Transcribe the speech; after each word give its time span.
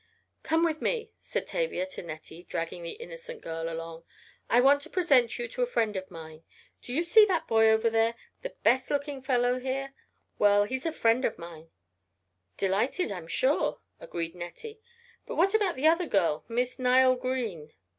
"Come 0.41 0.63
with 0.63 0.81
me," 0.81 1.11
said 1.19 1.45
Tavia 1.45 1.85
to 1.85 2.01
Nettie, 2.01 2.41
dragging 2.45 2.81
the 2.81 2.93
innocent 2.93 3.41
girl 3.43 3.71
along. 3.71 4.03
"I 4.49 4.59
want 4.59 4.81
to 4.81 4.89
present 4.89 5.37
you 5.37 5.47
to 5.49 5.61
a 5.61 5.67
friend 5.67 5.95
of 5.95 6.09
mine. 6.09 6.43
Do 6.81 6.91
you 6.91 7.03
see 7.03 7.23
that 7.25 7.47
boy 7.47 7.69
over 7.69 7.87
there? 7.87 8.15
The 8.41 8.55
best 8.63 8.89
looking 8.89 9.21
fellow 9.21 9.59
here? 9.59 9.93
Well, 10.39 10.63
he's 10.63 10.87
a 10.87 10.91
friend 10.91 11.23
of 11.23 11.37
mine." 11.37 11.69
"Delighted 12.57 13.11
I'm 13.11 13.27
sure," 13.27 13.79
agreed 13.99 14.33
Nettie. 14.33 14.81
"But 15.27 15.35
what 15.35 15.53
about 15.53 15.75
the 15.75 15.85
other 15.87 16.07
girl? 16.07 16.45
Miss 16.47 16.79
Nile 16.79 17.13
Green?" 17.15 17.71